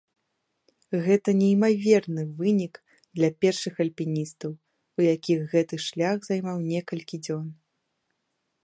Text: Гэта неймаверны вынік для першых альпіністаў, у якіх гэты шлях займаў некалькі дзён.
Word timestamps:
Гэта 1.07 1.29
неймаверны 1.41 2.23
вынік 2.39 2.73
для 3.19 3.29
першых 3.45 3.73
альпіністаў, 3.87 4.51
у 4.99 5.07
якіх 5.15 5.39
гэты 5.53 5.75
шлях 5.87 6.17
займаў 6.31 6.57
некалькі 6.75 7.23
дзён. 7.27 7.47